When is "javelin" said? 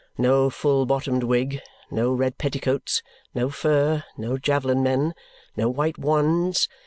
4.39-4.81